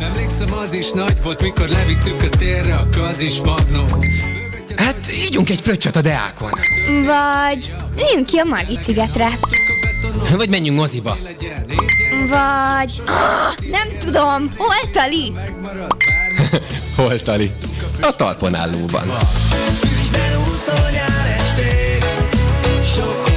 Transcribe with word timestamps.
Emlékszem 0.00 0.52
az 0.52 0.72
is 0.72 0.90
nagy 0.90 1.22
volt, 1.22 1.42
mikor 1.42 1.68
levittük 1.68 2.22
a 2.22 2.28
térre 2.28 2.74
a 2.74 2.88
kazis 2.96 3.40
magnót 3.40 4.04
Hát 4.76 5.12
ígyunk 5.26 5.50
egy 5.50 5.60
fröccsöt 5.60 5.96
a 5.96 6.00
Deákon. 6.00 6.50
Vagy 7.04 7.74
üljünk 8.00 8.26
ki 8.26 8.38
a 8.38 8.44
Margit 8.44 8.82
szigetre. 8.82 9.28
Vagy 10.36 10.48
menjünk 10.48 10.78
moziba. 10.78 11.18
Vagy... 12.28 13.02
Ah, 13.06 13.66
nem 13.70 13.88
tudom, 13.98 14.50
hol 14.56 14.90
Tali? 14.92 15.32
Hol 16.96 17.20
Tali? 17.20 17.50
A 18.00 18.16
talpon 18.16 18.54
állóban. 18.54 19.06
Nyár 20.12 21.40
Sok 22.94 23.31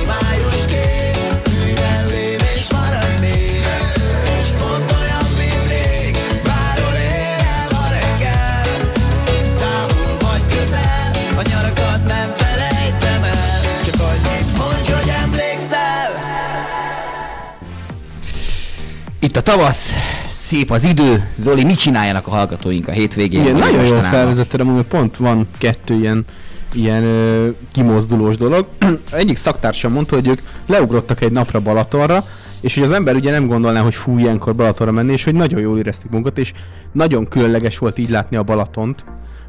Itt 19.35 19.41
a 19.48 19.52
tavasz, 19.52 19.91
szép 20.30 20.71
az 20.71 20.84
idő. 20.84 21.27
Zoli, 21.35 21.63
mit 21.63 21.77
csináljanak 21.77 22.27
a 22.27 22.30
hallgatóink 22.30 22.88
a 22.88 22.91
hétvégén? 22.91 23.41
Igen, 23.41 23.55
nagyon 23.55 23.85
jól 23.85 24.02
felvezetted, 24.03 24.59
amúgy 24.59 24.84
pont 24.84 25.17
van 25.17 25.48
kettő 25.57 25.93
ilyen, 25.93 26.26
ilyen 26.73 27.03
ö, 27.03 27.49
kimozdulós 27.71 28.38
dolog. 28.38 28.67
Egyik 29.12 29.35
szaktársam 29.35 29.91
mondta, 29.91 30.16
hogy 30.16 30.27
ők 30.27 30.40
leugrottak 30.67 31.21
egy 31.21 31.31
napra 31.31 31.59
Balatonra, 31.59 32.23
és 32.62 32.73
hogy 32.73 32.84
az 32.84 32.91
ember 32.91 33.16
ugye 33.16 33.31
nem 33.31 33.48
gondolná, 33.48 33.81
hogy 33.81 33.95
fú, 33.95 34.17
ilyenkor 34.17 34.55
Balatonra 34.55 34.91
menni, 34.91 35.12
és 35.12 35.23
hogy 35.23 35.34
nagyon 35.35 35.59
jól 35.59 35.77
érezték 35.77 36.12
magukat, 36.12 36.38
és 36.38 36.54
nagyon 36.91 37.27
különleges 37.27 37.77
volt 37.77 37.98
így 37.98 38.09
látni 38.09 38.38
a 38.38 38.43
Balatont, 38.43 39.04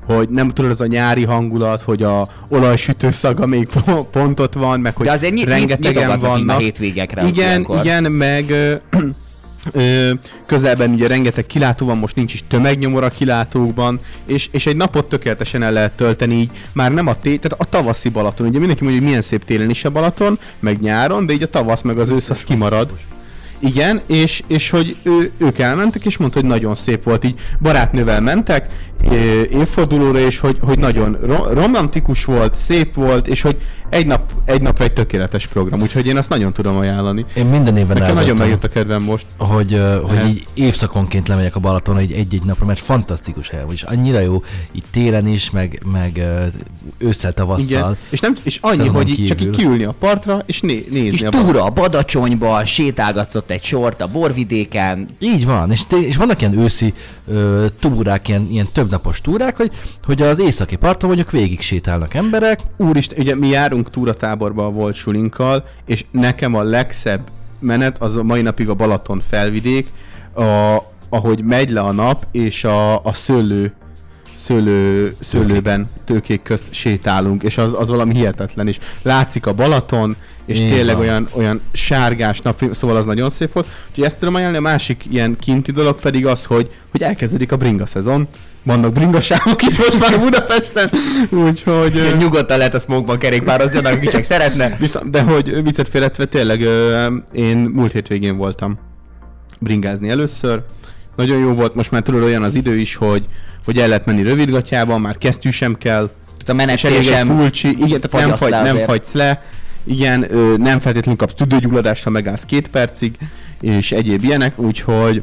hogy 0.06 0.28
nem 0.28 0.50
tudod, 0.50 0.70
az 0.70 0.80
a 0.80 0.86
nyári 0.86 1.24
hangulat, 1.24 1.80
hogy 1.82 2.02
a 2.02 2.28
olajsütő 2.48 3.10
szaga 3.10 3.46
még 3.46 3.66
po- 3.66 4.06
pont 4.06 4.40
ott 4.40 4.54
van, 4.54 4.80
meg 4.80 4.96
hogy 4.96 5.06
De 5.06 5.12
azért 5.12 5.32
nyit, 5.32 5.46
nyit, 5.46 5.54
rengetegen 5.58 6.08
már 6.08 6.18
vannak. 6.18 6.60
hétvégekre. 6.60 7.26
Igen, 7.26 7.66
igen, 7.82 8.12
meg 8.12 8.50
ö, 8.50 8.74
ö, 9.72 10.10
közelben 10.46 10.90
ugye 10.90 11.06
rengeteg 11.06 11.46
kilátó 11.46 11.86
van, 11.86 11.98
most 11.98 12.16
nincs 12.16 12.34
is 12.34 12.44
tömegnyomor 12.48 13.04
a 13.04 13.08
kilátókban, 13.08 14.00
és, 14.26 14.48
és 14.50 14.66
egy 14.66 14.76
napot 14.76 15.08
tökéletesen 15.08 15.62
el 15.62 15.72
lehet 15.72 15.92
tölteni 15.92 16.34
így, 16.34 16.50
már 16.72 16.92
nem 16.92 17.06
a 17.06 17.18
té, 17.18 17.36
tehát 17.36 17.60
a 17.60 17.64
tavaszi 17.64 18.08
Balaton, 18.08 18.46
ugye 18.46 18.58
mindenki 18.58 18.82
mondja, 18.82 19.00
hogy 19.00 19.10
milyen 19.10 19.26
szép 19.26 19.44
télen 19.44 19.70
is 19.70 19.84
a 19.84 19.90
Balaton, 19.90 20.38
meg 20.58 20.80
nyáron, 20.80 21.26
de 21.26 21.32
így 21.32 21.42
a 21.42 21.46
tavasz 21.46 21.82
meg 21.82 21.98
az 21.98 22.10
ősz 22.10 22.30
az 22.30 22.44
kimarad. 22.44 22.90
Igen, 23.58 24.00
és, 24.06 24.42
és 24.46 24.70
hogy 24.70 24.96
ő, 25.02 25.30
ők 25.38 25.58
elmentek, 25.58 26.04
és 26.04 26.16
mondta, 26.16 26.40
hogy 26.40 26.48
nagyon 26.48 26.74
szép 26.74 27.02
volt, 27.02 27.24
így 27.24 27.38
barátnővel 27.60 28.20
mentek, 28.20 28.68
évfordulóra, 29.50 30.18
és 30.18 30.38
hogy, 30.38 30.56
hogy 30.60 30.78
nagyon 30.78 31.18
ro- 31.22 31.52
romantikus 31.52 32.24
volt, 32.24 32.54
szép 32.56 32.94
volt, 32.94 33.28
és 33.28 33.42
hogy 33.42 33.56
egy 33.88 34.06
nap, 34.06 34.32
egy 34.44 34.62
nap 34.62 34.80
egy 34.80 34.92
tökéletes 34.92 35.46
program, 35.46 35.80
úgyhogy 35.82 36.06
én 36.06 36.16
azt 36.16 36.28
nagyon 36.28 36.52
tudom 36.52 36.76
ajánlani. 36.76 37.24
Én 37.34 37.46
minden 37.46 37.76
évben 37.76 37.96
Nekem 37.98 38.14
nagyon 38.14 38.36
megjött 38.36 38.64
a 38.64 38.68
kedvem 38.68 39.02
most. 39.02 39.26
hogy, 39.38 39.80
hogy 40.02 40.16
Hát. 40.16 40.28
így 40.28 40.44
évszakonként 40.54 41.28
lemegyek 41.28 41.56
a 41.56 41.60
Balatonra 41.60 42.00
egy 42.00 42.12
egy-egy 42.12 42.42
napra, 42.44 42.66
mert 42.66 42.78
fantasztikus 42.78 43.48
hely, 43.48 43.64
és 43.72 43.82
annyira 43.82 44.18
jó, 44.20 44.42
így 44.72 44.84
télen 44.90 45.26
is, 45.28 45.50
meg, 45.50 45.82
meg 45.92 46.26
ősszel, 46.98 47.32
tavasszal. 47.32 47.66
Igen. 47.80 47.96
És, 48.10 48.20
nem, 48.20 48.36
és 48.42 48.58
annyi, 48.60 48.88
hogy 48.88 49.08
így 49.08 49.26
csak 49.26 49.40
így 49.40 49.50
kívül. 49.50 49.54
kiülni 49.54 49.84
a 49.84 49.94
partra, 49.98 50.42
és 50.46 50.60
né, 50.60 50.86
nézni 50.90 51.08
Kis 51.10 51.22
a 51.22 51.28
túra 51.28 51.64
a 51.64 51.70
Badacsonyba, 51.70 52.64
sétálgatsz 52.64 53.34
ott 53.34 53.50
egy 53.50 53.62
sort 53.62 54.00
a 54.00 54.06
borvidéken. 54.06 55.08
Így 55.18 55.46
van, 55.46 55.70
és, 55.70 55.82
és 56.06 56.16
vannak 56.16 56.40
ilyen 56.40 56.58
őszi 56.58 56.94
ö, 57.28 57.66
túrák, 57.80 58.28
ilyen, 58.28 58.48
ilyen 58.50 58.68
többnapos 58.96 59.20
túrák, 59.20 59.56
hogy, 59.56 59.72
hogy 60.04 60.22
az 60.22 60.38
északi 60.38 60.76
parton 60.76 61.08
mondjuk 61.08 61.30
végig 61.30 61.60
sétálnak 61.60 62.14
emberek, 62.14 62.60
Úristen, 62.76 63.18
ugye 63.18 63.34
mi 63.34 63.48
járunk 63.48 63.90
túratáborba 63.90 64.66
a 64.66 64.70
volt 64.70 64.94
sulinkkal, 64.94 65.64
és 65.86 66.04
nekem 66.10 66.54
a 66.54 66.62
legszebb 66.62 67.20
menet 67.58 68.02
az 68.02 68.16
a 68.16 68.22
mai 68.22 68.42
napig 68.42 68.68
a 68.68 68.74
Balaton 68.74 69.20
felvidék, 69.20 69.92
a, 70.34 70.76
ahogy 71.08 71.44
megy 71.44 71.70
le 71.70 71.80
a 71.80 71.92
nap, 71.92 72.26
és 72.30 72.64
a, 72.64 73.04
a 73.04 73.12
szőlő 73.12 73.72
szőlő, 74.46 75.14
szőlőben, 75.20 75.88
tőkék 76.04 76.42
közt 76.42 76.64
sétálunk, 76.70 77.42
és 77.42 77.58
az, 77.58 77.74
az 77.78 77.88
valami 77.88 78.14
hihetetlen, 78.14 78.68
és 78.68 78.78
látszik 79.02 79.46
a 79.46 79.52
Balaton, 79.52 80.16
és 80.44 80.60
Így 80.60 80.70
tényleg 80.70 80.98
olyan, 80.98 81.28
olyan 81.32 81.60
sárgás 81.72 82.40
nap, 82.40 82.64
szóval 82.72 82.96
az 82.96 83.06
nagyon 83.06 83.30
szép 83.30 83.52
volt. 83.52 83.66
Úgyhogy 83.88 84.04
ezt 84.04 84.18
tudom 84.18 84.34
ajánlani, 84.34 84.58
a 84.58 84.70
másik 84.70 85.04
ilyen 85.10 85.36
kinti 85.40 85.72
dolog 85.72 86.00
pedig 86.00 86.26
az, 86.26 86.44
hogy, 86.44 86.70
hogy 86.90 87.02
elkezdődik 87.02 87.52
a 87.52 87.56
bringa 87.56 87.86
szezon, 87.86 88.28
vannak 88.62 88.92
bringasávok 88.92 89.62
is 89.62 89.76
most 89.76 89.98
már 89.98 90.20
Budapesten, 90.20 90.90
úgyhogy... 91.30 91.96
ö, 91.96 92.16
nyugodtan 92.16 92.58
lehet 92.58 92.74
a 92.74 92.78
smogban 92.78 93.18
kerékpározni, 93.18 93.78
annak 93.78 93.92
aki 93.92 94.06
csak 94.06 94.22
szeretne. 94.22 94.76
Viszont, 94.78 95.10
de 95.10 95.22
hogy 95.22 95.62
viccet 95.62 95.88
félretve, 95.88 96.24
tényleg 96.24 96.60
ö, 96.60 97.14
én 97.32 97.56
múlt 97.56 97.92
hétvégén 97.92 98.36
voltam 98.36 98.78
bringázni 99.60 100.08
először. 100.08 100.62
Nagyon 101.16 101.38
jó 101.38 101.52
volt, 101.52 101.74
most 101.74 101.90
már 101.90 102.02
tudod 102.02 102.22
olyan 102.22 102.42
az 102.42 102.54
idő 102.54 102.76
is, 102.76 102.94
hogy, 102.94 103.26
hogy 103.64 103.78
el 103.78 103.88
lehet 103.88 104.06
menni 104.06 104.22
rövidgatjában, 104.22 105.00
már 105.00 105.18
kesztyű 105.18 105.50
sem 105.50 105.78
kell, 105.78 106.10
Tehát 106.24 106.48
a 106.48 106.52
menet 106.52 106.78
sem 107.02 107.36
pulcsi, 107.36 107.68
igen, 107.68 108.00
tehát 108.00 108.26
nem, 108.26 108.36
fagy, 108.36 108.50
nem 108.50 108.64
azért. 108.64 108.84
fagysz 108.84 109.12
le, 109.12 109.44
igen, 109.84 110.34
ö, 110.34 110.56
nem 110.56 110.78
feltétlenül 110.78 111.18
kapsz 111.18 111.34
tüdőgyulladást, 111.34 112.04
ha 112.04 112.10
megállsz 112.10 112.44
két 112.44 112.68
percig, 112.68 113.14
és 113.60 113.92
egyéb 113.92 114.24
ilyenek, 114.24 114.58
úgyhogy, 114.58 115.22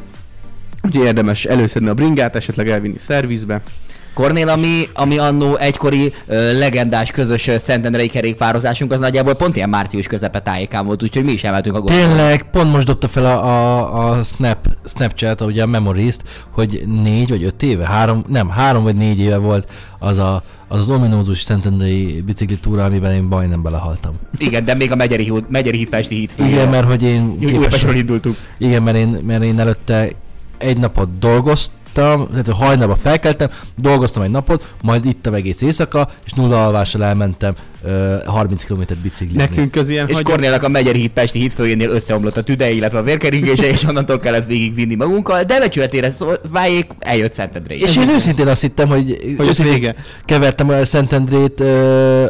úgyhogy 0.81 1.05
érdemes 1.05 1.45
előszedni 1.45 1.89
a 1.89 1.93
bringát, 1.93 2.35
esetleg 2.35 2.69
elvinni 2.69 2.97
szervizbe. 2.97 3.61
Kornél, 4.13 4.49
ami, 4.49 4.83
ami 4.93 5.17
annó 5.17 5.55
egykori 5.55 6.13
ö, 6.27 6.57
legendás 6.57 7.11
közös 7.11 7.49
szentendrei 7.57 8.07
kerékpározásunk, 8.07 8.91
az 8.91 8.99
nagyjából 8.99 9.33
pont 9.33 9.55
ilyen 9.55 9.69
március 9.69 10.07
közepe 10.07 10.39
tájékán 10.39 10.85
volt, 10.85 11.03
úgyhogy 11.03 11.23
mi 11.23 11.31
is 11.31 11.43
emeltünk 11.43 11.75
a 11.75 11.81
gombot. 11.81 12.05
Tényleg, 12.05 12.43
pont 12.51 12.71
most 12.71 12.85
dobta 12.85 13.07
fel 13.07 13.25
a, 13.25 13.45
a, 13.45 14.09
a 14.09 14.23
Snap, 14.23 14.67
Snapchat, 14.85 15.41
ugye 15.41 15.63
a 15.63 15.65
Memories-t, 15.65 16.23
hogy 16.51 16.83
négy 17.03 17.29
vagy 17.29 17.43
öt 17.43 17.63
éve, 17.63 17.85
három, 17.85 18.23
nem, 18.27 18.49
három 18.49 18.83
vagy 18.83 18.95
négy 18.95 19.19
éve 19.19 19.37
volt 19.37 19.67
az 19.99 20.17
a, 20.17 20.41
az, 20.67 20.79
az 20.79 20.89
ominózus 20.89 21.41
szentendrei 21.41 22.21
biciklitúra, 22.25 22.83
amiben 22.83 23.13
én 23.13 23.23
majdnem 23.23 23.61
belehaltam. 23.61 24.13
Igen, 24.37 24.65
de 24.65 24.73
még 24.73 24.91
a 24.91 24.95
Megyeri, 24.95 25.23
híd, 25.23 25.43
Megyeri 25.49 25.77
hídpesti 25.77 26.15
híd 26.15 26.31
Igen, 26.35 26.69
mert 26.69 26.87
hogy 26.87 27.03
én 27.03 27.37
Újpestről 27.41 27.95
indultunk. 27.95 28.35
Igen, 28.57 28.83
mert 28.83 28.97
én, 28.97 29.07
mert 29.07 29.43
én 29.43 29.59
előtte 29.59 30.09
egy 30.57 30.77
napot 30.77 31.19
dolgoztam, 31.19 31.81
tehát 31.93 32.45
hogy 32.45 32.55
hajnalban 32.55 32.97
felkeltem, 33.01 33.49
dolgoztam 33.75 34.23
egy 34.23 34.29
napot, 34.29 34.73
majd 34.81 35.05
ittam 35.05 35.33
egész 35.33 35.61
éjszaka, 35.61 36.09
és 36.25 36.31
nulla 36.31 36.65
alvással 36.65 37.03
elmentem 37.03 37.53
ö, 37.83 38.15
30 38.25 38.63
km 38.63 38.81
biciklizni. 39.01 39.37
Nekünk 39.37 39.75
az 39.75 39.89
ilyen 39.89 40.07
És 40.07 40.13
hagy- 40.13 40.23
Kornélnak 40.23 40.63
a 40.63 40.67
Megyeri 40.67 40.99
hídpesti 40.99 41.39
hídfőjénél 41.39 41.89
összeomlott 41.89 42.37
a 42.37 42.43
tüdej, 42.43 42.75
illetve 42.75 42.97
a 42.97 43.03
vérkeringése, 43.03 43.67
és 43.67 43.83
onnantól 43.83 44.19
kellett 44.19 44.47
végigvinni 44.47 44.95
magunkkal, 44.95 45.43
de 45.43 45.59
becsületére 45.59 46.11
váljék, 46.51 46.87
eljött 46.99 47.31
Szentendré. 47.33 47.77
És 47.77 47.97
én 47.97 48.09
őszintén 48.09 48.47
azt 48.47 48.61
hittem, 48.61 48.87
hogy, 48.87 49.33
Hogy 49.37 49.47
őszintén 49.47 49.73
vége. 49.73 49.95
kevertem 50.25 50.69
a 50.69 50.85
Szentendrét 50.85 51.59
ö, 51.59 52.25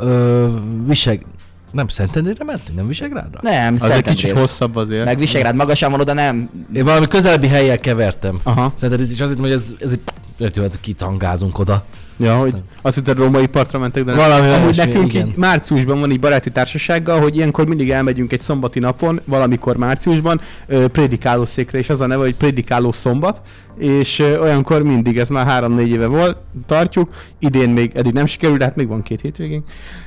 ö, 0.00 0.46
Viseg... 0.86 1.24
Nem 1.70 1.88
Szentendrére 1.88 2.44
mentünk, 2.44 2.78
nem 2.78 2.86
Visegrádra? 2.86 3.40
Nem, 3.42 3.74
az 3.74 3.90
egy 3.90 4.02
kicsit 4.02 4.30
hosszabb 4.32 4.76
azért. 4.76 5.04
Meg 5.04 5.18
Visegrád 5.18 5.54
magasan 5.54 5.90
van, 5.90 6.00
oda 6.00 6.12
nem. 6.12 6.50
Én 6.74 6.84
valami 6.84 7.08
közelebbi 7.08 7.46
helyjel 7.46 7.78
kevertem. 7.78 8.40
Aha. 8.42 8.72
Szentendrét, 8.74 9.20
azt 9.20 9.28
hittem, 9.28 9.44
hogy 9.44 9.52
ez, 9.52 9.74
ez 9.80 9.90
egy 9.90 10.00
lehet, 10.40 10.56
hogy 10.56 10.80
kitangázunk 10.80 11.58
oda. 11.58 11.84
Ja, 12.16 12.36
hogy 12.36 12.54
azt 12.82 12.94
hittem 12.94 13.16
római 13.16 13.46
partra 13.46 13.78
mentek, 13.78 14.04
de 14.04 14.14
nem. 14.14 14.28
Valami 14.28 14.48
Amúgy 14.48 14.62
olyasmi, 14.62 14.84
nekünk 14.84 15.14
igen. 15.14 15.26
így 15.26 15.36
márciusban 15.36 16.00
van 16.00 16.10
egy 16.10 16.20
baráti 16.20 16.50
társasággal, 16.50 17.20
hogy 17.20 17.36
ilyenkor 17.36 17.66
mindig 17.66 17.90
elmegyünk 17.90 18.32
egy 18.32 18.40
szombati 18.40 18.78
napon, 18.78 19.20
valamikor 19.24 19.76
márciusban, 19.76 20.40
ö, 20.66 20.88
prédikáló 20.88 21.44
székre, 21.44 21.78
és 21.78 21.90
az 21.90 22.00
a 22.00 22.06
neve, 22.06 22.22
hogy 22.22 22.34
prédikáló 22.34 22.92
szombat, 22.92 23.40
és 23.78 24.18
ö, 24.18 24.38
olyankor 24.38 24.82
mindig, 24.82 25.18
ez 25.18 25.28
már 25.28 25.46
három-négy 25.46 25.88
éve 25.88 26.06
volt, 26.06 26.36
tartjuk, 26.66 27.10
idén 27.38 27.68
még 27.68 27.92
eddig 27.94 28.12
nem 28.12 28.26
sikerült, 28.26 28.58
de 28.58 28.64
hát 28.64 28.76
még 28.76 28.88
van 28.88 29.02
két 29.02 29.20
hétvégén, 29.20 29.64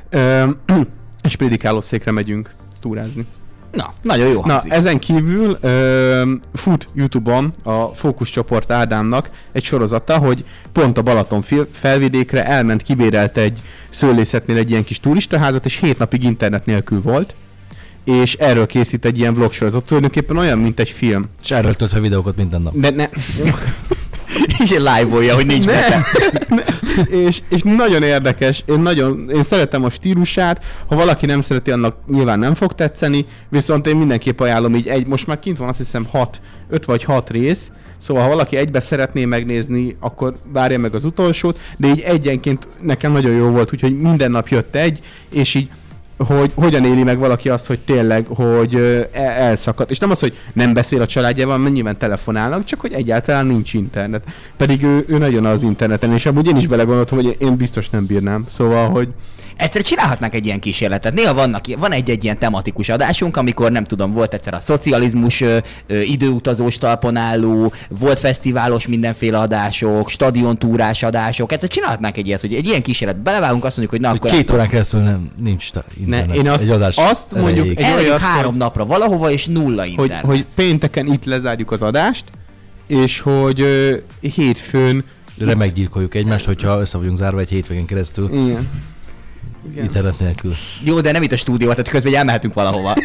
ö, 0.10 0.44
és 1.24 1.36
prédikáló 1.36 1.82
székre 1.82 2.12
megyünk 2.12 2.50
túrázni. 2.82 3.26
Na, 3.72 3.90
nagyon 4.02 4.28
jó 4.28 4.42
Na, 4.46 4.52
hangzik. 4.52 4.72
ezen 4.72 5.00
kívül 5.00 5.58
ö, 5.62 6.32
fut 6.54 6.88
YouTube-on 6.94 7.54
a 7.64 7.86
fókuszcsoport 7.86 8.72
Ádámnak 8.72 9.30
egy 9.52 9.64
sorozata, 9.64 10.18
hogy 10.18 10.46
pont 10.72 10.98
a 10.98 11.02
Balaton 11.02 11.44
felvidékre 11.72 12.46
elment, 12.46 12.82
kibérelte 12.82 13.42
egy 13.42 13.60
szőlészetnél 13.90 14.58
egy 14.58 14.70
ilyen 14.70 14.84
kis 14.84 15.00
turistaházat, 15.00 15.66
és 15.66 15.80
hét 15.80 15.98
napig 15.98 16.24
internet 16.24 16.66
nélkül 16.66 17.02
volt, 17.02 17.36
és 18.04 18.34
erről 18.34 18.66
készít 18.66 19.06
egy 19.06 19.18
ilyen 19.18 19.34
vlog 19.34 19.54
sorozat. 19.54 19.86
Tulajdonképpen 19.86 20.38
olyan, 20.38 20.60
mint 20.60 20.80
egy 20.80 20.90
film. 20.90 21.24
És 21.44 21.52
erről 21.52 21.74
tölt 21.74 21.92
fel 21.92 22.02
videókat 22.02 22.36
minden 22.36 22.62
nap. 22.62 22.74
De 22.76 22.90
ne... 22.90 23.10
és 24.60 24.72
én 24.72 24.82
live-olja, 24.82 25.36
hogy 25.36 25.46
nincs 25.46 25.66
nekem. 25.66 26.04
és, 27.28 27.42
és 27.50 27.62
nagyon 27.64 28.04
érdekes, 28.04 28.64
én 28.66 28.80
nagyon, 28.80 29.30
én 29.30 29.44
szeretem 29.44 29.84
a 29.84 29.90
stílusát, 29.90 30.64
ha 30.88 30.96
valaki 30.96 31.26
nem 31.26 31.42
szereti, 31.42 31.72
annak 31.72 31.96
nyilván 32.08 32.40
nem 32.40 32.54
fog 32.54 32.74
tetszeni, 32.74 33.26
viszont 33.50 33.88
én 33.88 33.96
mindenképp 33.96 34.40
ajánlom 34.40 34.76
így 34.76 34.88
egy, 34.88 35.08
most 35.08 35.28
már 35.28 35.40
kint 35.40 35.58
van 35.58 35.70
azt 35.70 35.78
hiszem 35.78 36.06
6, 36.12 36.42
5 36.70 36.86
vagy 36.86 37.04
6 37.04 37.30
rész, 37.30 37.72
Szóval 38.04 38.24
ha 38.24 38.30
valaki 38.30 38.58
egybe 38.58 38.80
szeretné 38.80 39.26
megnézni, 39.26 39.96
akkor 40.00 40.34
várja 40.52 40.80
meg 40.80 40.94
az 40.94 41.04
utolsót, 41.04 41.60
de 41.78 41.88
így 41.88 42.00
egyenként 42.00 42.68
nekem 42.82 43.12
nagyon 43.12 43.32
jó 43.32 43.50
volt, 43.50 43.74
úgyhogy 43.74 44.02
minden 44.02 44.32
nap 44.32 44.48
jött 44.48 44.76
egy, 44.76 45.00
és 45.30 45.54
így 45.54 45.70
hogy 46.26 46.52
hogyan 46.56 46.86
éli 46.86 47.04
meg 47.04 47.18
valaki 47.18 47.50
azt, 47.50 47.66
hogy 47.66 47.80
tényleg, 47.80 48.26
hogy 48.28 48.76
el- 49.12 49.32
elszakadt. 49.32 49.92
És 49.92 50.00
nem 50.00 50.12
az, 50.12 50.20
hogy 50.20 50.38
nem 50.54 50.74
beszél 50.74 51.02
a 51.02 51.06
családjával, 51.06 51.58
mert 51.58 51.74
nyilván 51.74 51.98
telefonálnak, 51.98 52.64
csak 52.66 52.80
hogy 52.80 52.94
egyáltalán 52.94 53.46
nincs 53.46 53.74
internet. 53.74 54.24
Pedig 54.58 54.84
ő, 54.84 55.06
ő 55.08 55.18
nagyon 55.18 55.46
az 55.46 55.64
interneten, 55.64 56.14
és 56.14 56.26
amúgy 56.26 56.48
én 56.48 56.58
is 56.58 56.68
belegondoltam, 56.68 57.18
hogy 57.18 57.36
én 57.40 57.58
biztos 57.58 57.90
nem 57.90 58.06
bírnám. 58.06 58.46
Szóval, 58.50 58.90
hogy 58.90 59.08
Egyszer 59.58 59.82
csinálhatnánk 59.82 60.36
egy 60.36 60.46
ilyen 60.46 60.60
kísérletet. 60.60 61.14
Néha 61.14 61.34
vannak, 61.34 61.66
van 61.78 61.92
egy-egy 61.92 62.24
ilyen 62.24 62.38
tematikus 62.38 62.90
adásunk, 62.90 63.38
amikor 63.38 63.72
nem 63.72 63.84
tudom, 63.84 64.12
volt 64.12 64.34
egyszer 64.34 64.54
a 64.54 64.60
szocializmus 64.60 65.42
ö, 65.42 65.58
ö, 65.88 66.02
időutazós 66.02 66.78
talpon 66.78 67.16
álló, 67.16 67.74
volt 67.90 68.20
fesztiválos 68.20 68.88
mindenféle 68.88 69.38
adások, 69.40 70.10
stadiontúrás 70.10 71.04
adások. 71.04 71.52
Egyszer 71.52 71.70
csinálhatnánk 71.70 72.18
egy 72.18 72.28
ilyet, 72.28 72.42
hogy 72.42 72.54
egy 72.54 72.68
ilyen 72.68 72.82
kísérlet 72.82 73.18
belevágunk, 73.18 73.66
azt 73.66 73.78
mondjuk, 73.78 74.02
hogy 74.02 74.12
na 74.12 74.18
Hogy 74.18 74.28
akkor 74.28 74.40
két 74.40 74.52
órán 74.52 74.70
keresztül 74.70 75.00
nem, 75.00 75.32
nincs 75.38 75.72
ta- 75.72 75.86
internet. 76.14 76.36
én 76.46 76.50
azt- 76.50 76.64
egy 76.64 76.70
adás 76.70 76.96
azt 76.98 77.32
mondjuk- 77.36 77.80
egy 77.80 77.94
olyat, 77.96 78.20
három 78.20 78.50
hogy- 78.50 78.60
napra 78.60 78.86
valahova, 78.86 79.32
és 79.32 79.46
nulla 79.46 79.82
hogy, 79.82 79.90
internet. 79.92 80.26
hogy 80.26 80.46
pénteken 80.56 81.12
itt 81.14 81.26
lezárjuk 81.26 81.72
az 81.72 81.82
adást, 81.82 82.24
és 82.88 83.20
hogy 83.20 83.62
ö, 83.62 83.96
hétfőn 84.36 85.04
Remeggyilkoljuk 85.38 86.16
egymást, 86.16 86.46
hogyha 86.46 86.80
össze 86.80 86.98
vagyunk 86.98 87.18
zárva 87.18 87.40
egy 87.40 87.50
hétvégén 87.50 87.86
keresztül 87.86 88.30
igen. 88.34 88.68
internet 89.84 90.20
nélkül. 90.20 90.54
Jó, 90.84 91.02
de 91.02 91.12
nem 91.12 91.22
itt 91.22 91.32
a 91.32 91.38
stúdió, 91.38 91.70
tehát 91.70 91.90
közben 91.90 92.16
elmehetünk 92.16 92.54
valahova. 92.54 92.96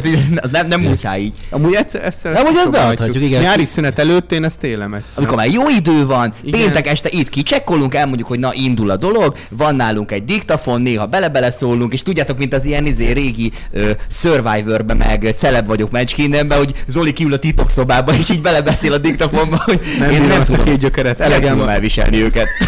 Tehát 0.00 0.06
így, 0.06 0.38
az 0.40 0.50
nem, 0.50 0.66
nem 0.66 0.80
muszáj 0.80 1.20
így. 1.20 1.32
Amúgy 1.50 1.74
egyszer, 1.74 2.04
egyszer 2.04 2.32
Nem, 2.32 2.44
hogy 2.44 2.54
ezt 2.56 2.70
beadhatjuk, 2.70 3.24
igen. 3.24 3.42
Nyári 3.42 3.64
szünet 3.64 3.98
előtt 3.98 4.32
én 4.32 4.44
ezt 4.44 4.64
élem 4.64 4.94
egyszer. 4.94 5.12
Amikor 5.14 5.36
már 5.36 5.46
jó 5.46 5.68
idő 5.68 6.06
van, 6.06 6.32
Igen. 6.42 6.60
péntek 6.60 6.86
este 6.86 7.08
itt 7.12 7.28
kicsekkolunk, 7.28 7.94
elmondjuk, 7.94 8.28
hogy 8.28 8.38
na 8.38 8.52
indul 8.52 8.90
a 8.90 8.96
dolog, 8.96 9.36
van 9.50 9.74
nálunk 9.74 10.12
egy 10.12 10.24
diktafon, 10.24 10.82
néha 10.82 11.06
bele-bele 11.06 11.50
szólunk, 11.50 11.92
és 11.92 12.02
tudjátok, 12.02 12.38
mint 12.38 12.54
az 12.54 12.64
ilyen 12.64 12.86
izé, 12.86 13.10
régi 13.10 13.52
ö, 13.72 13.90
Survivor-be, 14.10 14.94
meg 14.94 15.34
celeb 15.36 15.66
vagyok 15.66 15.90
Matchkindenbe, 15.90 16.54
hogy 16.54 16.84
Zoli 16.86 17.12
kiül 17.12 17.32
a 17.32 17.38
titokszobába, 17.38 18.14
és 18.14 18.30
így 18.30 18.40
belebeszél 18.40 18.92
a 18.92 18.98
diktafonba, 18.98 19.62
hogy 19.64 19.80
Nem 19.98 20.10
én 20.10 20.22
nem 20.22 20.40
ezt 20.40 20.50
tudom, 20.50 20.64
két 20.64 20.78
gyökeret, 20.78 21.20
elegem 21.20 21.52
tudom 21.52 21.68
elviselni 21.68 22.22
őket. 22.22 22.46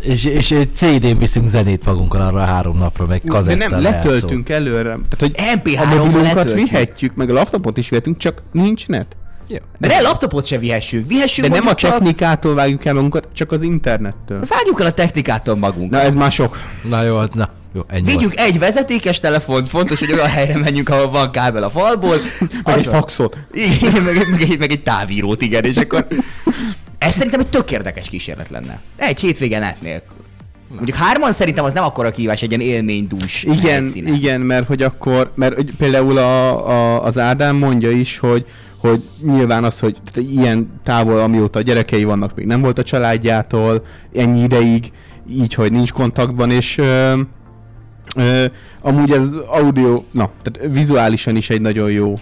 És, 0.00 0.24
és 0.24 0.54
CD-n 0.72 1.18
viszünk 1.18 1.48
zenét 1.48 1.84
magunkkal 1.84 2.20
arra 2.20 2.40
a 2.40 2.44
három 2.44 2.78
napra, 2.78 3.06
meg 3.06 3.20
De 3.24 3.30
kazettán 3.30 3.70
nem, 3.70 3.82
letöltünk 3.82 4.48
előre. 4.48 4.82
Tehát, 4.82 5.16
hogy 5.18 5.32
MP3-on 5.64 5.88
mobilunkat 5.88 6.34
letöltjük. 6.34 6.70
vihetjük, 6.70 7.14
meg 7.14 7.30
a 7.30 7.32
laptopot 7.32 7.76
is 7.76 7.88
vihetünk, 7.88 8.18
csak 8.18 8.42
nincs 8.52 8.86
net. 8.86 9.16
De 9.78 9.88
ne 9.88 10.00
laptopot 10.00 10.46
se 10.46 10.58
vihessünk, 10.58 11.06
vihessünk 11.06 11.48
De 11.48 11.54
nem 11.54 11.66
a 11.66 11.74
technikától 11.74 12.54
vágjuk 12.54 12.84
el 12.84 12.94
magunkat, 12.94 13.28
csak 13.32 13.52
az 13.52 13.62
internettől. 13.62 14.44
vágjuk 14.48 14.80
el 14.80 14.86
a 14.86 14.92
technikától 14.92 15.56
magunk. 15.56 15.90
Na 15.90 16.00
ez 16.00 16.14
már 16.14 16.32
sok. 16.32 16.58
Na 16.82 17.02
jó, 17.02 17.18
hát 17.18 17.34
na, 17.34 17.50
jó, 17.74 17.82
ennyi 17.86 18.04
Vigyünk 18.04 18.38
egy 18.40 18.58
vezetékes 18.58 19.20
telefont, 19.20 19.68
fontos, 19.68 19.98
hogy 20.00 20.12
olyan 20.12 20.28
helyre 20.28 20.58
menjünk, 20.58 20.88
ahol 20.88 21.10
van 21.10 21.30
kábel 21.30 21.62
a 21.62 21.70
falból. 21.70 22.16
Meg 22.64 22.78
egy 22.78 22.86
faxot. 22.86 23.36
Igen, 23.52 24.02
meg, 24.02 24.28
meg, 24.30 24.42
egy, 24.42 24.58
meg 24.58 24.70
egy 24.70 24.82
távírót, 24.82 25.42
igen, 25.42 25.64
és 25.64 25.76
akkor... 25.76 26.06
Ez 26.98 27.14
szerintem 27.14 27.40
egy 27.40 27.46
tök 27.46 27.70
érdekes 27.70 28.08
kísérlet 28.08 28.50
lenne. 28.50 28.80
Egy 28.96 29.20
hétvégen 29.20 29.60
net 29.60 29.80
nélkül. 30.68 30.76
Mondjuk 30.76 30.96
hárman 30.96 31.32
szerintem 31.32 31.64
az 31.64 31.72
nem 31.72 31.84
akkora 31.84 32.10
kívás 32.10 32.42
egy 32.42 32.50
ilyen 32.50 32.74
élménydús 32.74 33.42
Igen, 33.42 33.60
helyszínen. 33.60 34.14
igen, 34.14 34.40
mert 34.40 34.66
hogy 34.66 34.82
akkor, 34.82 35.32
mert 35.34 35.60
például 35.78 36.18
a, 36.18 36.68
a, 36.68 37.04
az 37.04 37.18
Ádám 37.18 37.56
mondja 37.56 37.90
is, 37.90 38.18
hogy 38.18 38.46
hogy 38.80 39.02
nyilván 39.22 39.64
az, 39.64 39.78
hogy 39.78 39.96
tehát 40.12 40.30
ilyen 40.30 40.70
távol, 40.82 41.18
amióta 41.18 41.58
a 41.58 41.62
gyerekei 41.62 42.04
vannak, 42.04 42.34
még 42.34 42.46
nem 42.46 42.60
volt 42.60 42.78
a 42.78 42.82
családjától, 42.82 43.84
ennyi 44.14 44.42
ideig, 44.42 44.92
így, 45.30 45.54
hogy 45.54 45.72
nincs 45.72 45.92
kontaktban, 45.92 46.50
és 46.50 46.78
ö, 46.78 47.20
ö, 48.16 48.44
amúgy 48.82 49.12
ez 49.12 49.28
audio, 49.46 50.02
na, 50.10 50.30
tehát 50.42 50.72
vizuálisan 50.72 51.36
is 51.36 51.50
egy 51.50 51.60
nagyon 51.60 51.90
jó, 51.90 52.14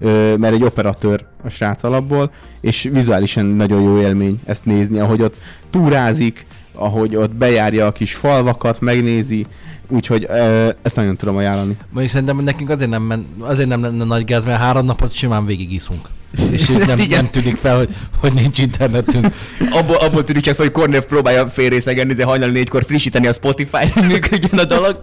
ö, 0.00 0.34
mert 0.36 0.54
egy 0.54 0.62
operatőr 0.62 1.24
a 1.44 1.48
srác 1.48 1.82
alapból, 1.82 2.30
és 2.60 2.88
vizuálisan 2.92 3.44
nagyon 3.46 3.82
jó 3.82 4.00
élmény 4.00 4.40
ezt 4.44 4.64
nézni, 4.64 4.98
ahogy 4.98 5.22
ott 5.22 5.36
túrázik, 5.70 6.46
ahogy 6.80 7.16
ott 7.16 7.34
bejárja 7.34 7.86
a 7.86 7.92
kis 7.92 8.14
falvakat, 8.14 8.80
megnézi, 8.80 9.46
úgyhogy 9.88 10.26
ö, 10.28 10.68
ezt 10.82 10.96
nagyon 10.96 11.16
tudom 11.16 11.36
ajánlani. 11.36 11.76
Mondjuk 11.90 12.12
szerintem 12.12 12.38
nekünk 12.38 12.70
azért 12.70 12.90
nem, 12.90 13.02
men, 13.02 13.24
azért 13.38 13.68
nem 13.68 13.82
lenne 13.82 14.04
nagy 14.04 14.24
gáz, 14.24 14.44
mert 14.44 14.60
három 14.60 14.84
napot 14.84 15.12
simán 15.12 15.46
végigiszunk. 15.46 16.08
És 16.50 16.68
így 16.68 16.86
nem, 16.86 16.98
nem 17.10 17.30
tűnik 17.30 17.56
fel, 17.56 17.76
hogy, 17.76 17.88
hogy 18.18 18.32
nincs 18.32 18.58
internetünk. 18.58 19.26
Abból, 19.78 19.96
abból 19.96 20.24
tűnik 20.24 20.42
csak 20.42 20.54
fel, 20.54 20.64
hogy 20.64 20.74
Kornév 20.74 21.02
próbálja 21.02 21.48
félrészegenni, 21.48 22.12
de 22.12 22.24
hajnali 22.24 22.52
négykor 22.52 22.84
frissíteni 22.84 23.26
a 23.26 23.32
Spotify-t, 23.32 23.94
működjön 24.12 24.60
a 24.60 24.64
dolog. 24.64 25.00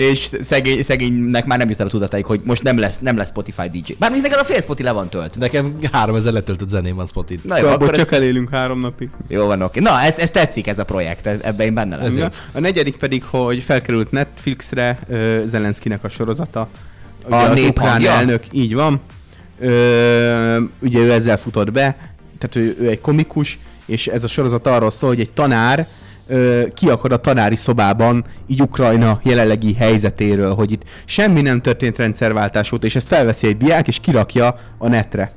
És 0.00 0.30
szegény, 0.40 0.82
szegénynek 0.82 1.44
már 1.44 1.58
nem 1.58 1.68
jut 1.68 1.80
el 1.80 1.86
a 1.86 1.90
tudatáig, 1.90 2.24
hogy 2.24 2.40
most 2.44 2.62
nem 2.62 2.78
lesz, 2.78 2.98
nem 2.98 3.16
lesz 3.16 3.28
Spotify 3.28 3.68
DJ. 3.68 3.92
Bár 3.98 4.10
még 4.10 4.20
nekem 4.20 4.38
a 4.40 4.44
fél 4.44 4.60
Spotify 4.60 4.88
le 4.88 4.92
van 4.92 5.08
tölt. 5.08 5.38
Nekem 5.38 5.78
3000 5.92 6.32
letöltött 6.32 6.68
zeném 6.68 6.96
van 6.96 7.06
Spotify. 7.06 7.48
Na 7.48 7.58
jó, 7.58 7.66
Abból 7.66 7.74
akkor 7.74 7.90
csak 7.90 8.06
ez, 8.06 8.12
elélünk 8.12 8.50
három 8.50 8.80
napig. 8.80 9.08
jó 9.28 9.46
van, 9.46 9.62
oké. 9.62 9.80
Na, 9.80 10.00
ez, 10.00 10.18
ez 10.18 10.30
tetszik 10.30 10.66
ez 10.66 10.78
a 10.78 10.84
projekt, 10.84 11.26
ebben 11.26 11.66
én 11.66 11.74
benne 11.74 11.96
leszek. 11.96 12.34
A 12.52 12.60
negyedik 12.60 12.96
pedig, 12.96 13.24
hogy 13.24 13.62
felkerült 13.62 14.10
Netflixre 14.10 14.98
uh, 15.08 15.44
Zelenszkinek 15.44 16.04
a 16.04 16.08
sorozata. 16.08 16.68
Ugye 17.26 17.36
A 17.36 17.50
az 17.50 17.60
nép 17.60 17.68
ukrán 17.68 18.06
elnök, 18.06 18.44
így 18.50 18.74
van. 18.74 19.00
Ö, 19.58 20.60
ugye 20.78 20.98
ő 20.98 21.12
ezzel 21.12 21.36
futott 21.36 21.72
be, 21.72 21.96
tehát 22.38 22.56
ő, 22.56 22.76
ő 22.80 22.88
egy 22.88 23.00
komikus, 23.00 23.58
és 23.86 24.06
ez 24.06 24.24
a 24.24 24.28
sorozat 24.28 24.66
arról 24.66 24.90
szól, 24.90 25.08
hogy 25.08 25.20
egy 25.20 25.30
tanár 25.30 25.86
ö, 26.30 26.62
ki 26.74 26.88
akar 26.88 27.12
a 27.12 27.16
tanári 27.16 27.56
szobában 27.56 28.24
így 28.46 28.62
Ukrajna 28.62 29.20
jelenlegi 29.24 29.74
helyzetéről, 29.74 30.54
hogy 30.54 30.72
itt 30.72 30.82
semmi 31.04 31.40
nem 31.40 31.60
történt 31.60 31.98
rendszerváltás 31.98 32.72
óta, 32.72 32.86
és 32.86 32.96
ezt 32.96 33.06
felveszi 33.06 33.46
egy 33.46 33.56
diák, 33.56 33.88
és 33.88 33.98
kirakja 34.00 34.56
a 34.78 34.88
netre. 34.88 35.32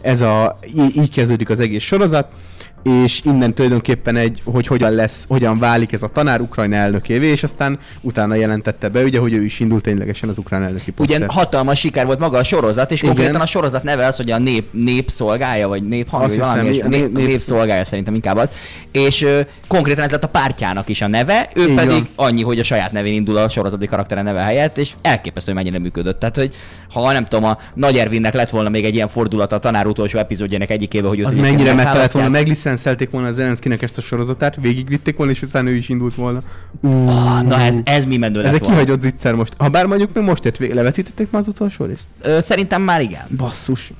Ez 0.00 0.20
a, 0.20 0.56
í- 0.74 0.96
így 0.96 1.10
kezdődik 1.10 1.50
az 1.50 1.60
egész 1.60 1.82
sorozat, 1.82 2.34
és 2.82 3.20
innen 3.24 3.52
tulajdonképpen 3.54 4.16
egy, 4.16 4.42
hogy 4.44 4.66
hogyan 4.66 4.92
lesz, 4.92 5.24
hogyan 5.28 5.58
válik 5.58 5.92
ez 5.92 6.02
a 6.02 6.08
tanár 6.08 6.40
Ukrajna 6.40 6.76
elnökévé, 6.76 7.26
és 7.26 7.42
aztán 7.42 7.78
utána 8.00 8.34
jelentette 8.34 8.88
be, 8.88 9.02
ugye, 9.02 9.18
hogy 9.18 9.32
ő 9.32 9.44
is 9.44 9.60
indult 9.60 9.82
ténylegesen 9.82 10.28
az 10.28 10.38
ukrán 10.38 10.62
elnöki 10.62 10.92
Ugye 10.98 11.18
poszter. 11.18 11.36
hatalmas 11.36 11.78
siker 11.78 12.06
volt 12.06 12.18
maga 12.18 12.38
a 12.38 12.42
sorozat, 12.44 12.90
és 12.92 13.02
Igen. 13.02 13.14
konkrétan 13.14 13.40
a 13.40 13.46
sorozat 13.46 13.82
neve 13.82 14.06
az, 14.06 14.16
hogy 14.16 14.30
a 14.30 14.38
nép, 14.38 14.66
nép 14.70 15.10
szolgálja, 15.10 15.68
vagy 15.68 15.82
néphang, 15.82 16.26
vagy 16.28 16.38
valami 16.38 16.68
hiszem, 16.68 16.88
nép- 16.88 17.00
nép, 17.02 17.14
nép- 17.16 17.26
nép 17.26 17.38
szolgálja 17.38 17.84
szerintem 17.84 18.14
inkább 18.14 18.36
az. 18.36 18.50
És 18.92 19.22
ö, 19.22 19.40
konkrétan 19.66 20.04
ez 20.04 20.10
lett 20.10 20.24
a 20.24 20.28
pártjának 20.28 20.88
is 20.88 21.00
a 21.02 21.08
neve, 21.08 21.48
ő 21.54 21.68
Így 21.68 21.74
pedig 21.74 22.04
annyi, 22.14 22.42
hogy 22.42 22.58
a 22.58 22.62
saját 22.64 22.92
nevén 22.92 23.14
indul 23.14 23.36
a 23.36 23.48
sorozati 23.48 23.86
karaktere 23.86 24.22
neve 24.22 24.40
helyett, 24.40 24.78
és 24.78 24.90
elképesztő, 25.02 25.52
hogy 25.52 25.62
mennyire 25.62 25.82
működött. 25.82 26.18
Tehát, 26.18 26.36
hogy 26.36 26.54
ha 26.92 27.12
nem 27.12 27.24
tudom, 27.24 27.44
a 27.44 27.58
Nagy 27.74 27.96
Ervinnek 27.96 28.34
lett 28.34 28.50
volna 28.50 28.68
még 28.68 28.84
egy 28.84 28.94
ilyen 28.94 29.08
fordulat 29.08 29.52
a 29.52 29.58
tanár 29.58 29.86
utolsó 29.86 30.18
epizódjának 30.18 30.70
egyikébe, 30.70 31.08
hogy 31.08 31.20
Az 31.22 31.34
mennyire 31.34 31.74
meg 31.74 31.84
kellett 31.84 32.10
volna, 32.10 32.28
megliszenszelték 32.72 33.10
volna 33.10 33.28
a 33.28 33.32
Zelenszkinek 33.32 33.82
ezt 33.82 33.98
a 33.98 34.00
sorozatát, 34.00 34.56
végigvitték 34.60 35.16
volna, 35.16 35.32
és 35.32 35.42
utána 35.42 35.70
ő 35.70 35.74
is 35.74 35.88
indult 35.88 36.14
volna. 36.14 36.40
Ah, 36.82 37.42
Na 37.42 37.60
ez, 37.60 37.78
ez 37.84 38.04
mi 38.04 38.16
menő 38.16 38.44
Ez 38.44 38.52
egy 38.54 38.60
kihagyott 38.60 39.00
zicser 39.00 39.34
most. 39.34 39.52
Ha 39.56 39.68
bár 39.68 39.86
mondjuk 39.86 40.14
még 40.14 40.24
most 40.24 40.44
ért 40.44 40.56
vége, 40.56 40.74
levetítették 40.74 41.30
már 41.30 41.42
az 41.42 41.48
utolsó 41.48 41.84
részt? 41.84 42.06
Ö, 42.22 42.40
Szerintem 42.40 42.82
már 42.82 43.00
igen. 43.00 43.26
Basszus. 43.36 43.92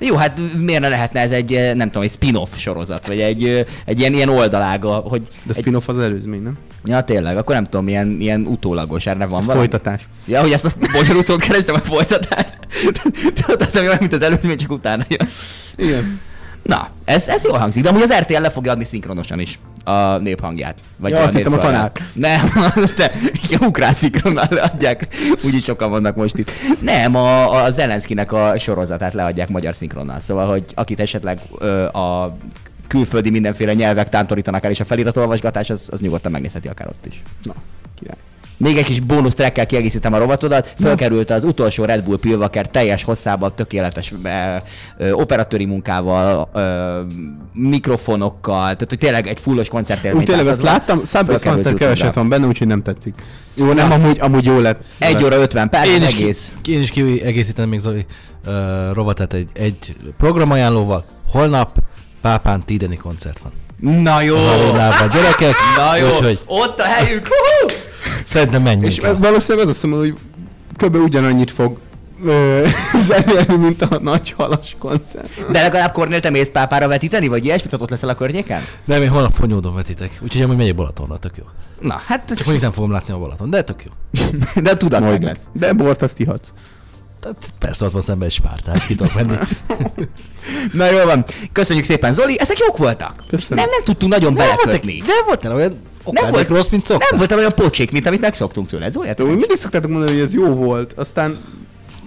Jó, 0.00 0.16
hát 0.16 0.40
miért 0.58 0.80
ne 0.80 0.88
lehetne 0.88 1.20
ez 1.20 1.30
egy, 1.30 1.52
eh, 1.52 1.74
nem 1.74 1.86
tudom, 1.86 2.02
egy 2.02 2.10
spin-off 2.10 2.56
sorozat, 2.56 3.06
vagy 3.06 3.20
egy, 3.20 3.44
ö, 3.44 3.60
egy 3.84 3.98
ilyen, 3.98 4.12
ilyen 4.12 4.28
oldalága, 4.28 4.94
hogy... 4.94 5.20
De 5.20 5.52
egy, 5.52 5.56
spin-off 5.56 5.88
az 5.88 5.98
előzmény, 5.98 6.42
nem? 6.42 6.58
ja, 6.84 7.00
tényleg, 7.02 7.36
akkor 7.36 7.54
nem 7.54 7.64
tudom, 7.64 7.88
ilyen, 7.88 8.16
ilyen 8.20 8.46
utólagos, 8.46 9.06
erre 9.06 9.26
van 9.26 9.44
valami? 9.44 9.68
Folytatás. 9.68 10.08
Ja, 10.26 10.40
hogy 10.40 10.52
ezt 10.52 10.64
a 10.64 10.70
bonyolult 10.92 11.24
szót 11.24 11.40
kerestem, 11.40 11.74
a 11.74 11.78
folytatás. 11.78 12.46
Tudod, 13.40 13.62
az, 13.62 13.76
ami 13.76 13.86
olyan, 13.86 13.98
mint 14.00 14.12
az 14.12 14.22
előzmény, 14.22 14.56
csak 14.56 14.70
utána 14.70 15.04
jön. 15.08 15.28
Igen. 15.76 16.20
Na, 16.66 16.90
ez, 17.04 17.28
ez 17.28 17.44
jól 17.44 17.58
hangzik, 17.58 17.82
de 17.82 17.88
amúgy 17.88 18.02
az 18.02 18.12
RTL 18.12 18.40
le 18.40 18.50
fogja 18.50 18.72
adni 18.72 18.84
szinkronosan 18.84 19.40
is 19.40 19.58
a 19.84 20.16
néphangját. 20.16 20.78
Vagy 20.96 21.10
Ja, 21.10 21.22
azt 21.22 21.34
hittem 21.34 21.52
a 21.52 21.56
népszolgálat. 21.56 22.00
Nem, 22.12 22.52
azt 22.84 22.98
nem. 22.98 23.10
Ukrán 23.60 23.94
szinkronnal 23.94 24.46
leadják. 24.50 25.08
Úgyis 25.44 25.64
sokan 25.64 25.90
vannak 25.90 26.16
most 26.16 26.38
itt. 26.38 26.50
Nem, 26.80 27.14
a, 27.14 27.62
a 27.64 27.70
Zelenszkinek 27.70 28.32
a 28.32 28.58
sorozatát 28.58 29.14
leadják 29.14 29.48
magyar 29.48 29.74
szinkronnal. 29.74 30.20
Szóval, 30.20 30.48
hogy 30.48 30.64
akit 30.74 31.00
esetleg 31.00 31.40
ö, 31.58 31.84
a 31.84 32.36
külföldi 32.88 33.30
mindenféle 33.30 33.74
nyelvek 33.74 34.08
tántorítanak 34.08 34.64
el, 34.64 34.70
és 34.70 34.80
a 34.80 34.84
feliratolvasgatás, 34.84 35.70
az, 35.70 35.86
az 35.90 36.00
nyugodtan 36.00 36.32
megnézheti 36.32 36.68
akár 36.68 36.88
ott 36.88 37.06
is. 37.06 37.22
Na, 37.42 37.54
király. 37.98 38.16
Még 38.56 38.76
egy 38.76 38.84
kis 38.84 39.00
bónusz 39.00 39.34
trackkel 39.34 39.66
kiegészítem 39.66 40.12
a 40.12 40.18
rovatodat. 40.18 40.74
Fölkerült 40.80 41.30
az 41.30 41.44
utolsó 41.44 41.84
Red 41.84 42.02
Bull 42.04 42.18
Pilvaker 42.18 42.68
teljes 42.68 43.04
hosszában, 43.04 43.52
tökéletes 43.54 44.12
ö, 44.24 44.28
ö, 44.98 45.10
operatőri 45.12 45.64
munkával, 45.64 46.50
ö, 46.54 47.00
mikrofonokkal, 47.52 48.62
tehát 48.62 48.86
hogy 48.88 48.98
tényleg 48.98 49.26
egy 49.26 49.40
fullos 49.40 49.68
koncertélmény. 49.68 50.20
Úgy 50.20 50.26
tényleg 50.26 50.46
azt 50.46 50.58
az 50.58 50.64
láttam, 50.64 51.04
fölkerült 51.04 51.26
Subbassmaster 51.40 51.74
keveset 51.74 52.14
van 52.14 52.28
benne, 52.28 52.46
úgyhogy 52.46 52.66
nem 52.66 52.82
tetszik. 52.82 53.14
Jó, 53.54 53.72
nem, 53.72 53.90
amúgy, 53.92 54.18
amúgy 54.20 54.44
jó 54.44 54.58
lett. 54.58 54.80
Egy 54.98 55.24
óra 55.24 55.36
50 55.36 55.68
perc, 55.68 55.86
Én 55.88 56.02
is, 56.02 56.08
egész. 56.12 56.52
ki, 56.62 56.72
én 56.72 56.80
is 56.80 56.90
kiegészítem 56.90 57.68
még 57.68 57.80
Zoli 57.80 58.06
uh, 58.46 58.54
rovatát 58.92 59.32
egy, 59.32 59.48
egy 59.52 59.96
programajánlóval. 60.18 61.04
Holnap 61.30 61.68
Pápán 62.20 62.64
Tideni 62.64 62.96
koncert 62.96 63.38
van. 63.38 63.52
Na 64.02 64.20
jó! 64.20 64.36
Arénában 64.36 65.10
gyerekek, 65.10 65.54
Na 65.76 65.96
jó! 65.96 66.06
úgyhogy 66.06 66.38
Ott 66.46 66.78
a 66.78 66.84
helyük! 66.84 67.28
Szerintem 68.26 68.62
menjünk 68.62 68.86
És 68.92 68.98
el. 68.98 69.18
valószínűleg 69.18 69.68
az 69.68 69.74
azt 69.74 69.82
mondom, 69.82 70.00
hogy 70.00 70.14
kb. 70.76 70.94
ugyanannyit 70.94 71.50
fog 71.50 71.78
zenélni, 73.06 73.56
mint 73.56 73.82
a 73.82 73.98
nagy 74.02 74.30
halas 74.36 74.76
koncert. 74.78 75.50
De 75.50 75.60
legalább 75.60 75.92
Kornél 75.92 76.20
te 76.20 76.30
mész 76.30 76.50
pápára 76.50 76.88
vetíteni, 76.88 77.28
vagy 77.28 77.44
ilyesmit, 77.44 77.72
ott 77.72 77.90
leszel 77.90 78.08
a 78.08 78.14
környéken? 78.14 78.62
Nem, 78.84 79.02
én 79.02 79.08
holnap 79.08 79.34
Fonyódon 79.34 79.74
vetitek, 79.74 80.18
úgyhogy 80.22 80.42
amúgy 80.42 80.56
megyek 80.56 80.74
Balatonra, 80.74 81.18
tök 81.18 81.32
jó. 81.36 81.44
Na, 81.80 82.02
hát 82.06 82.22
Csak 82.28 82.36
mondjuk 82.38 82.60
nem 82.62 82.72
fogom 82.72 82.90
látni 82.90 83.12
a 83.12 83.18
Balaton, 83.18 83.50
de 83.50 83.62
tök 83.62 83.84
jó. 83.84 84.20
de 84.62 84.76
tudat 84.76 85.00
meg 85.00 85.22
lesz. 85.22 85.40
De 85.52 85.72
bort 85.72 86.02
azt 86.02 86.20
ihatsz. 86.20 86.48
Tehát 87.20 87.50
persze 87.58 87.84
ott 87.84 87.92
van 87.92 88.02
szemben 88.02 88.28
egy 88.28 88.34
spár, 88.34 88.60
tehát 88.60 88.86
ki 88.86 88.94
tudok 88.94 89.14
menni. 89.14 89.36
Na 90.72 90.90
jól 90.90 91.04
van. 91.04 91.24
Köszönjük 91.52 91.84
szépen, 91.84 92.12
Zoli, 92.12 92.40
ezek 92.40 92.58
jók 92.58 92.76
voltak. 92.76 93.24
Köszönöm. 93.28 93.64
Nem, 93.64 93.70
nem 93.70 93.84
tudtunk 93.84 94.12
nagyon 94.12 94.34
belekötni. 94.34 94.98
de 95.06 95.12
volt 95.26 95.42
nem 95.42 95.54
olyan 95.54 95.78
Nem 96.10 96.30
volt 96.30 96.48
rossz, 96.48 96.68
mint 96.68 96.84
szokta. 96.84 97.06
Nem 97.10 97.18
voltam 97.18 97.38
olyan 97.38 97.54
pocsék, 97.54 97.90
mint 97.90 98.06
amit 98.06 98.20
megszoktunk 98.20 98.68
tőle. 98.68 98.90
Zoli, 98.90 99.06
hát 99.06 99.16
De 99.16 99.22
úgy 99.22 99.30
mindig 99.30 99.56
szoktátok 99.56 99.90
mondani, 99.90 100.12
hogy 100.12 100.20
ez 100.20 100.34
jó 100.34 100.46
volt, 100.46 100.92
aztán... 100.92 101.38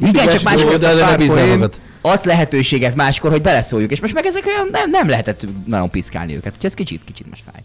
igen, 0.02 0.28
csak 0.28 0.44
máskor 0.44 0.80
de, 0.80 0.94
ne 0.94 1.18
bízzál 1.18 1.48
magad. 1.48 1.80
adsz 2.02 2.24
lehetőséget 2.24 2.96
máskor, 2.96 3.32
hogy 3.32 3.42
beleszóljunk, 3.42 3.92
és 3.92 4.00
most 4.00 4.14
meg 4.14 4.26
ezek 4.26 4.46
olyan 4.46 4.68
nem, 4.72 4.90
nem 4.90 5.10
lehetett 5.10 5.46
nagyon 5.66 5.90
piszkálni 5.90 6.36
őket, 6.36 6.52
úgyhogy 6.52 6.66
ez 6.66 6.74
kicsit, 6.74 7.02
kicsit 7.06 7.30
most 7.30 7.44
fáj. 7.52 7.64